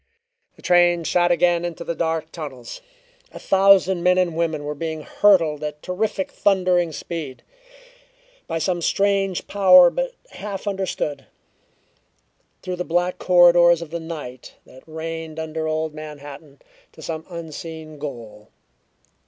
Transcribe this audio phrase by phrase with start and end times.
[0.55, 2.81] The train shot again into the dark tunnels.
[3.31, 7.43] A thousand men and women were being hurtled at terrific thundering speed,
[8.47, 11.27] by some strange power but half understood,
[12.63, 16.59] through the black corridors of the night that reigned under old Manhattan,
[16.93, 18.49] to some unseen goal.